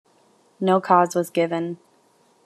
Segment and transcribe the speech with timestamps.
[0.59, 1.77] No cause was given.